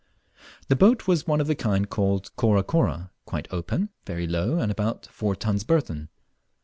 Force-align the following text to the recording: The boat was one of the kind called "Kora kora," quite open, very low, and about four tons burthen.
The 0.67 0.75
boat 0.75 1.05
was 1.07 1.27
one 1.27 1.39
of 1.39 1.45
the 1.45 1.53
kind 1.53 1.87
called 1.87 2.35
"Kora 2.35 2.63
kora," 2.63 3.11
quite 3.25 3.47
open, 3.51 3.89
very 4.07 4.25
low, 4.25 4.57
and 4.57 4.71
about 4.71 5.05
four 5.05 5.35
tons 5.35 5.63
burthen. 5.63 6.09